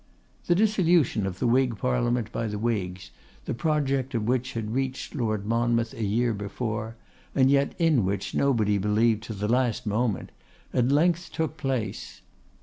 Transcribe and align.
The 0.47 0.55
dissolution 0.55 1.27
of 1.27 1.37
the 1.37 1.45
Whig 1.45 1.77
Parliament 1.77 2.31
by 2.31 2.47
the 2.47 2.57
Whigs, 2.57 3.11
the 3.45 3.53
project 3.53 4.15
of 4.15 4.23
which 4.25 4.53
had 4.53 4.73
reached 4.73 5.13
Lord 5.13 5.45
Monmouth 5.45 5.93
a 5.93 6.03
year 6.03 6.33
before, 6.33 6.95
and 7.35 7.51
yet 7.51 7.75
in 7.77 8.03
which 8.03 8.33
nobody 8.33 8.79
believed 8.79 9.21
to 9.25 9.33
the 9.33 9.47
last 9.47 9.85
moment, 9.85 10.31
at 10.73 10.87
length 10.91 11.31
took 11.31 11.55
place. 11.55 12.21